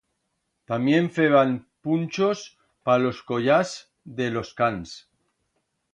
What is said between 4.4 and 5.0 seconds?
cans...